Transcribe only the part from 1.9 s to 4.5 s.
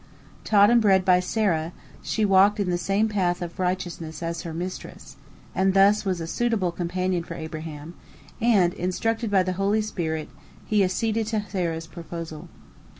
she walked in the same path of righteousness as